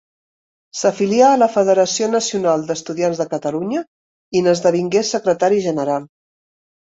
S'afilià 0.77 1.27
a 1.33 1.39
la 1.41 1.47
Federació 1.55 2.07
Nacional 2.13 2.63
d'Estudiants 2.71 3.21
de 3.21 3.27
Catalunya 3.33 3.83
i 4.39 4.43
n'esdevingué 4.47 5.07
secretari 5.11 5.61
general. 5.69 6.09